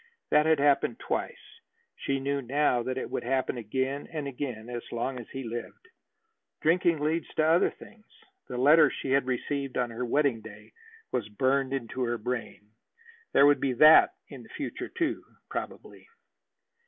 That 0.31 0.47
had 0.47 0.57
happened 0.59 0.97
twice. 0.97 1.37
She 1.95 2.19
knew 2.19 2.41
now 2.41 2.81
that 2.81 2.97
it 2.97 3.11
would 3.11 3.23
happen 3.23 3.55
again 3.59 4.07
and 4.11 4.27
again, 4.27 4.67
as 4.67 4.81
long 4.91 5.19
as 5.19 5.29
he 5.29 5.43
lived. 5.43 5.89
Drinking 6.59 7.01
leads 7.01 7.27
to 7.35 7.45
other 7.45 7.69
things. 7.69 8.07
The 8.47 8.57
letter 8.57 8.89
she 8.89 9.11
had 9.11 9.27
received 9.27 9.77
on 9.77 9.91
her 9.91 10.03
wedding 10.03 10.41
day 10.41 10.71
was 11.11 11.29
burned 11.29 11.71
into 11.71 12.01
her 12.01 12.17
brain. 12.17 12.71
There 13.33 13.45
would 13.45 13.59
be 13.59 13.73
that 13.73 14.15
in 14.27 14.41
the 14.41 14.49
future 14.49 14.89
too, 14.89 15.23
probably. 15.51 16.07